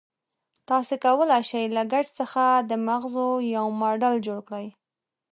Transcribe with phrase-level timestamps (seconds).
[0.69, 4.67] تاسې کولای شئ له ګچ څخه د مغزو یو ماډل جوړ کړئ.